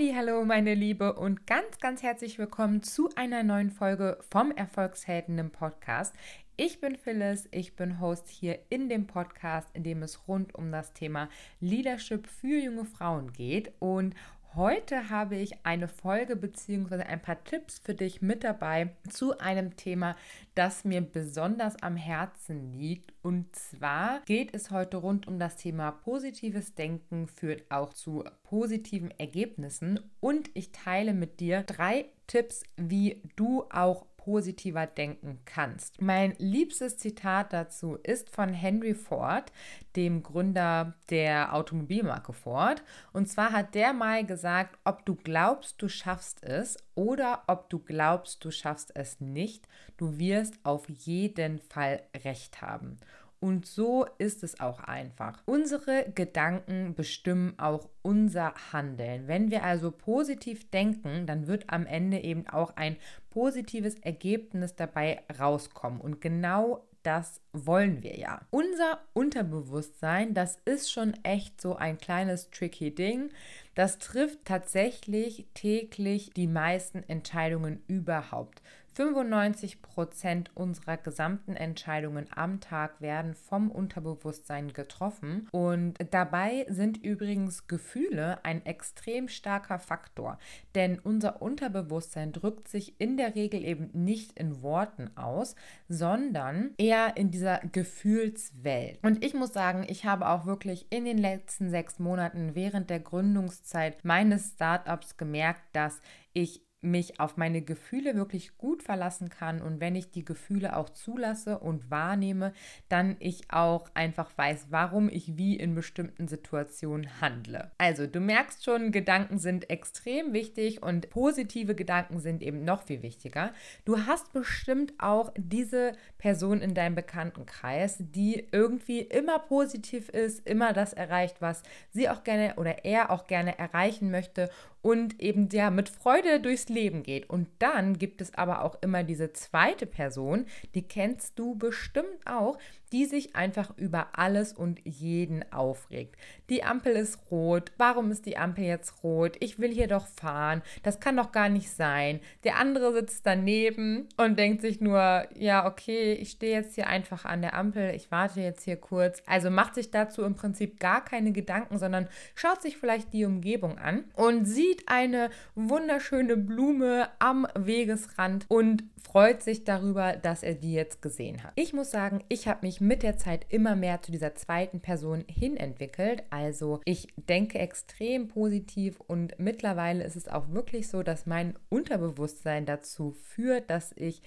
[0.00, 5.50] Hallo, meine Liebe und ganz, ganz herzlich willkommen zu einer neuen Folge vom Erfolgshelden im
[5.50, 6.14] Podcast.
[6.56, 10.70] Ich bin Phyllis, ich bin Host hier in dem Podcast, in dem es rund um
[10.70, 11.28] das Thema
[11.58, 13.72] Leadership für junge Frauen geht.
[13.80, 14.14] Und
[14.54, 17.02] Heute habe ich eine Folge bzw.
[17.02, 20.16] ein paar Tipps für dich mit dabei zu einem Thema,
[20.54, 23.12] das mir besonders am Herzen liegt.
[23.22, 29.10] Und zwar geht es heute rund um das Thema positives Denken führt auch zu positiven
[29.18, 30.00] Ergebnissen.
[30.18, 36.02] Und ich teile mit dir drei Tipps, wie du auch positiver denken kannst.
[36.02, 39.50] Mein liebstes Zitat dazu ist von Henry Ford,
[39.96, 42.82] dem Gründer der Automobilmarke Ford.
[43.14, 47.78] Und zwar hat der mal gesagt, ob du glaubst, du schaffst es oder ob du
[47.78, 52.98] glaubst, du schaffst es nicht, du wirst auf jeden Fall recht haben.
[53.40, 55.42] Und so ist es auch einfach.
[55.44, 59.28] Unsere Gedanken bestimmen auch unser Handeln.
[59.28, 62.96] Wenn wir also positiv denken, dann wird am Ende eben auch ein
[63.30, 66.00] positives Ergebnis dabei rauskommen.
[66.00, 68.40] Und genau das wollen wir ja.
[68.50, 73.30] Unser Unterbewusstsein, das ist schon echt so ein kleines tricky Ding.
[73.74, 78.62] Das trifft tatsächlich täglich die meisten Entscheidungen überhaupt.
[78.98, 85.46] 95 Prozent unserer gesamten Entscheidungen am Tag werden vom Unterbewusstsein getroffen.
[85.52, 90.36] Und dabei sind übrigens Gefühle ein extrem starker Faktor,
[90.74, 95.54] denn unser Unterbewusstsein drückt sich in der Regel eben nicht in Worten aus,
[95.88, 98.98] sondern eher in dieser Gefühlswelt.
[99.02, 103.00] Und ich muss sagen, ich habe auch wirklich in den letzten sechs Monaten während der
[103.00, 106.00] Gründungszeit meines Startups gemerkt, dass
[106.32, 110.90] ich mich auf meine Gefühle wirklich gut verlassen kann und wenn ich die Gefühle auch
[110.90, 112.52] zulasse und wahrnehme,
[112.88, 117.72] dann ich auch einfach weiß, warum ich wie in bestimmten Situationen handle.
[117.78, 123.02] Also du merkst schon, Gedanken sind extrem wichtig und positive Gedanken sind eben noch viel
[123.02, 123.52] wichtiger.
[123.84, 130.72] Du hast bestimmt auch diese Person in deinem Bekanntenkreis, die irgendwie immer positiv ist, immer
[130.72, 134.48] das erreicht, was sie auch gerne oder er auch gerne erreichen möchte
[134.88, 137.28] und eben ja mit Freude durchs Leben geht.
[137.28, 142.56] Und dann gibt es aber auch immer diese zweite Person, die kennst du bestimmt auch,
[142.92, 146.16] die sich einfach über alles und jeden aufregt.
[146.48, 147.72] Die Ampel ist rot.
[147.76, 149.36] Warum ist die Ampel jetzt rot?
[149.40, 150.62] Ich will hier doch fahren.
[150.82, 152.20] Das kann doch gar nicht sein.
[152.44, 157.24] Der andere sitzt daneben und denkt sich nur, ja, okay, ich stehe jetzt hier einfach
[157.24, 157.94] an der Ampel.
[157.94, 159.22] Ich warte jetzt hier kurz.
[159.26, 163.78] Also macht sich dazu im Prinzip gar keine Gedanken, sondern schaut sich vielleicht die Umgebung
[163.78, 170.74] an und sieht eine wunderschöne Blume am Wegesrand und freut sich darüber, dass er die
[170.74, 171.52] jetzt gesehen hat.
[171.56, 174.80] Ich muss sagen, ich habe mich mich mit der Zeit immer mehr zu dieser zweiten
[174.80, 176.22] Person hin entwickelt.
[176.28, 182.66] Also ich denke extrem positiv und mittlerweile ist es auch wirklich so, dass mein Unterbewusstsein
[182.66, 184.22] dazu führt, dass ich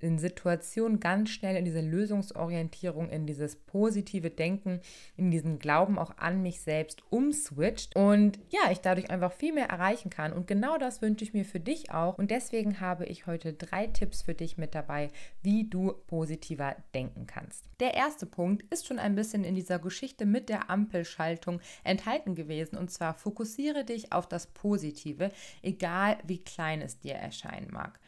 [0.00, 4.80] in Situationen ganz schnell in diese Lösungsorientierung, in dieses positive Denken,
[5.16, 9.68] in diesen Glauben auch an mich selbst umswitcht und ja, ich dadurch einfach viel mehr
[9.68, 10.32] erreichen kann.
[10.32, 12.18] Und genau das wünsche ich mir für dich auch.
[12.18, 15.10] Und deswegen habe ich heute drei Tipps für dich mit dabei,
[15.42, 17.64] wie du positiver denken kannst.
[17.80, 22.76] Der erste Punkt ist schon ein bisschen in dieser Geschichte mit der Ampelschaltung enthalten gewesen.
[22.76, 25.30] Und zwar fokussiere dich auf das Positive,
[25.62, 27.98] egal wie klein es dir erscheinen mag.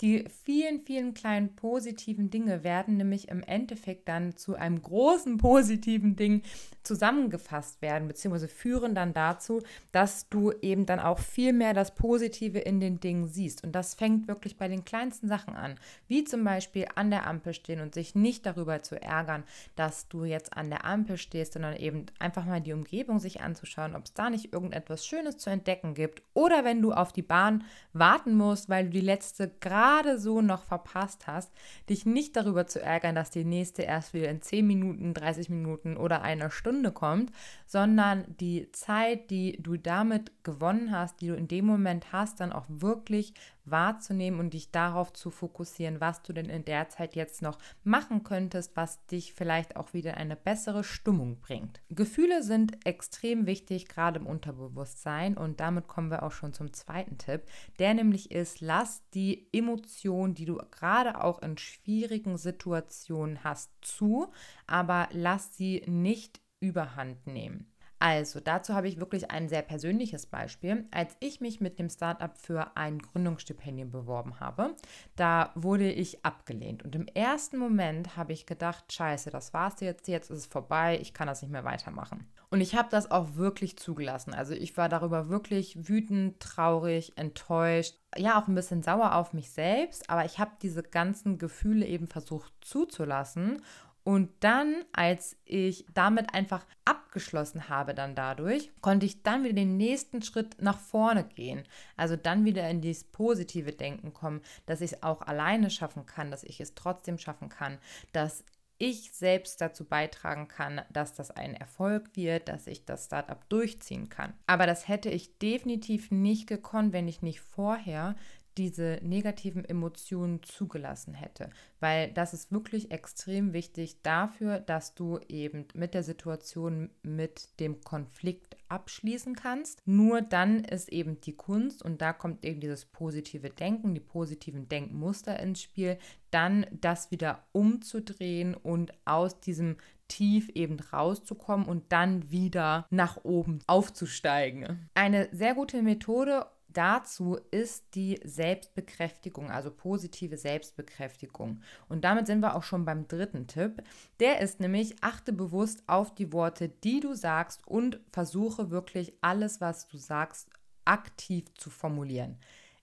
[0.00, 6.14] Die vielen, vielen kleinen positiven Dinge werden nämlich im Endeffekt dann zu einem großen positiven
[6.14, 6.42] Ding
[6.84, 9.60] zusammengefasst werden, beziehungsweise führen dann dazu,
[9.90, 13.64] dass du eben dann auch viel mehr das Positive in den Dingen siehst.
[13.64, 15.74] Und das fängt wirklich bei den kleinsten Sachen an,
[16.06, 19.42] wie zum Beispiel an der Ampel stehen und sich nicht darüber zu ärgern,
[19.74, 23.96] dass du jetzt an der Ampel stehst, sondern eben einfach mal die Umgebung sich anzuschauen,
[23.96, 26.22] ob es da nicht irgendetwas Schönes zu entdecken gibt.
[26.34, 30.42] Oder wenn du auf die Bahn warten musst, weil du die letzte gerade gerade so
[30.42, 31.50] noch verpasst hast,
[31.88, 35.96] dich nicht darüber zu ärgern, dass die nächste erst wieder in 10 Minuten, 30 Minuten
[35.96, 37.32] oder einer Stunde kommt,
[37.66, 42.52] sondern die Zeit, die du damit gewonnen hast, die du in dem Moment hast, dann
[42.52, 43.32] auch wirklich
[43.70, 48.22] wahrzunehmen und dich darauf zu fokussieren, was du denn in der Zeit jetzt noch machen
[48.24, 51.80] könntest, was dich vielleicht auch wieder in eine bessere Stimmung bringt.
[51.90, 57.18] Gefühle sind extrem wichtig, gerade im Unterbewusstsein und damit kommen wir auch schon zum zweiten
[57.18, 57.42] Tipp,
[57.78, 59.48] der nämlich ist, lass die
[59.78, 64.32] Emotion, die du gerade auch in schwierigen Situationen hast, zu,
[64.66, 67.72] aber lass sie nicht überhand nehmen.
[67.98, 70.86] Also, dazu habe ich wirklich ein sehr persönliches Beispiel.
[70.90, 74.76] Als ich mich mit dem Startup für ein Gründungsstipendium beworben habe,
[75.16, 76.84] da wurde ich abgelehnt.
[76.84, 80.98] Und im ersten Moment habe ich gedacht, scheiße, das war's jetzt, jetzt ist es vorbei,
[81.00, 82.26] ich kann das nicht mehr weitermachen.
[82.50, 84.32] Und ich habe das auch wirklich zugelassen.
[84.32, 89.50] Also ich war darüber wirklich wütend, traurig, enttäuscht, ja auch ein bisschen sauer auf mich
[89.50, 93.60] selbst, aber ich habe diese ganzen Gefühle eben versucht zuzulassen
[94.08, 99.76] und dann, als ich damit einfach abgeschlossen habe, dann dadurch, konnte ich dann wieder den
[99.76, 101.64] nächsten Schritt nach vorne gehen.
[101.94, 106.30] Also dann wieder in dieses positive Denken kommen, dass ich es auch alleine schaffen kann,
[106.30, 107.76] dass ich es trotzdem schaffen kann,
[108.12, 108.44] dass
[108.78, 114.08] ich selbst dazu beitragen kann, dass das ein Erfolg wird, dass ich das Startup durchziehen
[114.08, 114.32] kann.
[114.46, 118.14] Aber das hätte ich definitiv nicht gekonnt, wenn ich nicht vorher
[118.58, 125.66] diese negativen Emotionen zugelassen hätte, weil das ist wirklich extrem wichtig dafür, dass du eben
[125.74, 129.80] mit der Situation, mit dem Konflikt abschließen kannst.
[129.86, 134.68] Nur dann ist eben die Kunst und da kommt eben dieses positive Denken, die positiven
[134.68, 135.96] Denkmuster ins Spiel,
[136.32, 139.76] dann das wieder umzudrehen und aus diesem
[140.08, 144.88] tief eben rauszukommen und dann wieder nach oben aufzusteigen.
[144.94, 146.46] Eine sehr gute Methode,
[146.78, 151.60] dazu ist die Selbstbekräftigung, also positive Selbstbekräftigung.
[151.88, 153.82] Und damit sind wir auch schon beim dritten Tipp.
[154.20, 159.60] Der ist nämlich, achte bewusst auf die Worte, die du sagst und versuche wirklich alles,
[159.60, 160.48] was du sagst,
[160.84, 162.38] aktiv zu formulieren.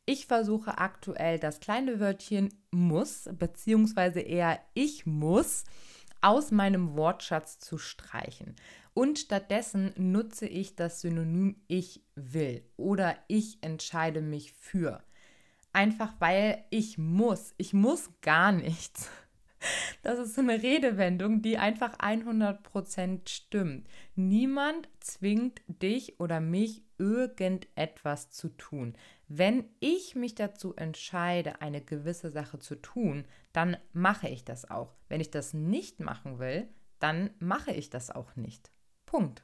[0.06, 5.64] Ich versuche aktuell das kleine Wörtchen muss, beziehungsweise eher ich muss,
[6.26, 8.56] aus meinem Wortschatz zu streichen.
[8.96, 15.04] Und stattdessen nutze ich das Synonym ich will oder ich entscheide mich für.
[15.72, 17.54] Einfach weil ich muss.
[17.58, 19.10] Ich muss gar nichts.
[20.04, 23.88] Das ist so eine Redewendung, die einfach 100% stimmt.
[24.14, 28.96] Niemand zwingt dich oder mich irgendetwas zu tun.
[29.28, 34.94] Wenn ich mich dazu entscheide, eine gewisse Sache zu tun, dann mache ich das auch.
[35.10, 36.68] Wenn ich das nicht machen will,
[37.00, 38.72] dann mache ich das auch nicht.
[39.06, 39.44] Punkt.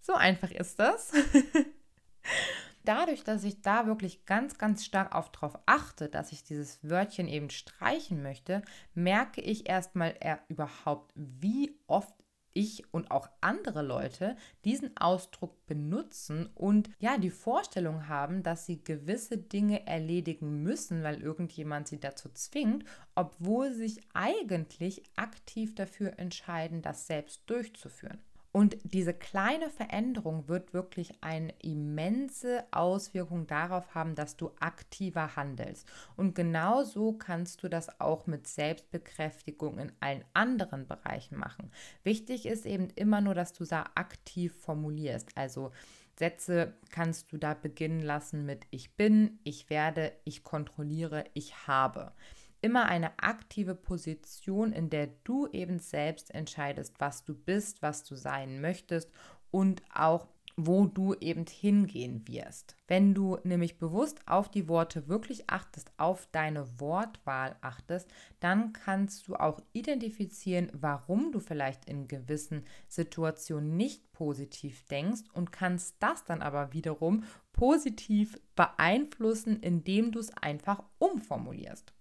[0.00, 1.12] So einfach ist das.
[2.84, 7.28] Dadurch, dass ich da wirklich ganz, ganz stark auf drauf achte, dass ich dieses Wörtchen
[7.28, 8.62] eben streichen möchte,
[8.94, 10.16] merke ich erstmal
[10.48, 12.14] überhaupt, wie oft
[12.52, 18.82] ich und auch andere Leute diesen Ausdruck benutzen und ja, die Vorstellung haben, dass sie
[18.82, 26.18] gewisse Dinge erledigen müssen, weil irgendjemand sie dazu zwingt, obwohl sie sich eigentlich aktiv dafür
[26.18, 28.20] entscheiden, das selbst durchzuführen.
[28.52, 35.86] Und diese kleine Veränderung wird wirklich eine immense Auswirkung darauf haben, dass du aktiver handelst.
[36.16, 41.70] Und genauso kannst du das auch mit Selbstbekräftigung in allen anderen Bereichen machen.
[42.02, 45.28] Wichtig ist eben immer nur, dass du da aktiv formulierst.
[45.36, 45.70] Also
[46.18, 52.12] Sätze kannst du da beginnen lassen mit ich bin, ich werde, ich kontrolliere, ich habe
[52.60, 58.14] immer eine aktive Position, in der du eben selbst entscheidest, was du bist, was du
[58.14, 59.10] sein möchtest
[59.50, 62.76] und auch wo du eben hingehen wirst.
[62.86, 68.08] Wenn du nämlich bewusst auf die Worte wirklich achtest, auf deine Wortwahl achtest,
[68.40, 75.52] dann kannst du auch identifizieren, warum du vielleicht in gewissen Situationen nicht positiv denkst und
[75.52, 81.92] kannst das dann aber wiederum positiv beeinflussen, indem du es einfach umformulierst.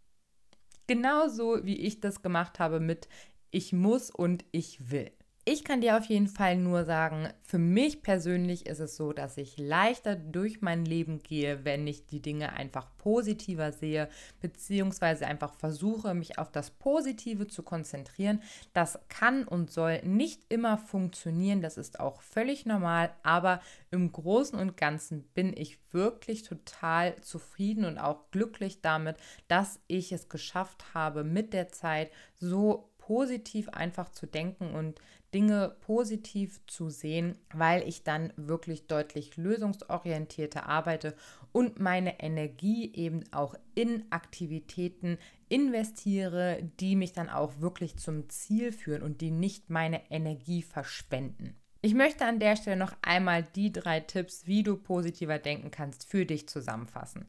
[0.90, 3.08] Genauso wie ich das gemacht habe mit
[3.52, 5.12] ich muss und ich will.
[5.52, 9.36] Ich kann dir auf jeden Fall nur sagen, für mich persönlich ist es so, dass
[9.36, 14.10] ich leichter durch mein Leben gehe, wenn ich die Dinge einfach positiver sehe,
[14.42, 18.44] beziehungsweise einfach versuche, mich auf das Positive zu konzentrieren.
[18.74, 23.60] Das kann und soll nicht immer funktionieren, das ist auch völlig normal, aber
[23.90, 30.12] im Großen und Ganzen bin ich wirklich total zufrieden und auch glücklich damit, dass ich
[30.12, 35.02] es geschafft habe, mit der Zeit so positiv einfach zu denken und
[35.34, 41.16] Dinge positiv zu sehen, weil ich dann wirklich deutlich lösungsorientierter arbeite
[41.52, 48.72] und meine Energie eben auch in Aktivitäten investiere, die mich dann auch wirklich zum Ziel
[48.72, 51.56] führen und die nicht meine Energie verschwenden.
[51.82, 56.08] Ich möchte an der Stelle noch einmal die drei Tipps, wie du positiver denken kannst,
[56.08, 57.26] für dich zusammenfassen.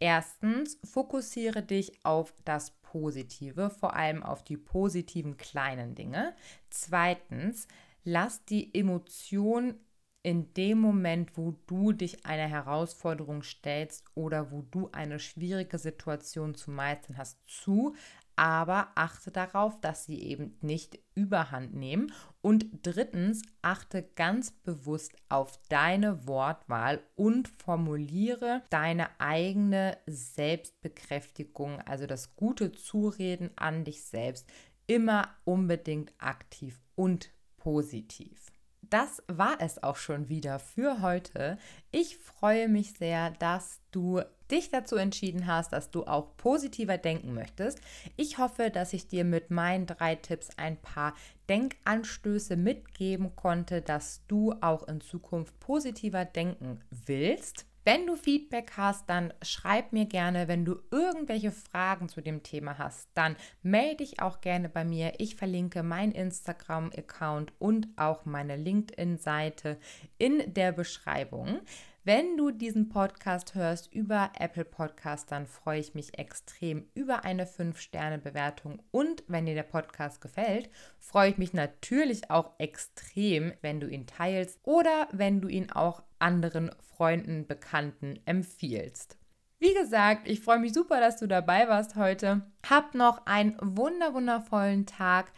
[0.00, 6.34] Erstens, fokussiere dich auf das Positive, vor allem auf die positiven kleinen Dinge.
[6.70, 7.66] Zweitens,
[8.04, 9.74] lass die Emotion
[10.22, 16.54] in dem Moment, wo du dich einer Herausforderung stellst oder wo du eine schwierige Situation
[16.54, 17.94] zu meistern hast, zu,
[18.38, 22.12] aber achte darauf, dass sie eben nicht überhand nehmen.
[22.40, 32.36] Und drittens, achte ganz bewusst auf deine Wortwahl und formuliere deine eigene Selbstbekräftigung, also das
[32.36, 34.46] gute Zureden an dich selbst,
[34.86, 38.52] immer unbedingt aktiv und positiv
[38.90, 41.58] das war es auch schon wieder für heute.
[41.90, 47.34] Ich freue mich sehr, dass du dich dazu entschieden hast, dass du auch positiver denken
[47.34, 47.80] möchtest.
[48.16, 51.14] Ich hoffe, dass ich dir mit meinen drei Tipps ein paar
[51.48, 57.67] Denkanstöße mitgeben konnte, dass du auch in Zukunft positiver denken willst.
[57.88, 60.46] Wenn du Feedback hast, dann schreib mir gerne.
[60.46, 65.14] Wenn du irgendwelche Fragen zu dem Thema hast, dann melde dich auch gerne bei mir.
[65.16, 69.78] Ich verlinke meinen Instagram-Account und auch meine LinkedIn-Seite
[70.18, 71.60] in der Beschreibung.
[72.08, 77.44] Wenn du diesen Podcast hörst über Apple Podcast, dann freue ich mich extrem über eine
[77.44, 78.80] 5-Sterne-Bewertung.
[78.90, 84.06] Und wenn dir der Podcast gefällt, freue ich mich natürlich auch extrem, wenn du ihn
[84.06, 89.18] teilst oder wenn du ihn auch anderen Freunden, Bekannten empfiehlst.
[89.58, 92.40] Wie gesagt, ich freue mich super, dass du dabei warst heute.
[92.66, 95.30] Hab noch einen wunder wundervollen Tag.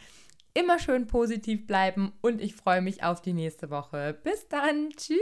[0.55, 4.17] Immer schön positiv bleiben und ich freue mich auf die nächste Woche.
[4.23, 4.91] Bis dann.
[4.91, 5.19] Tschüss.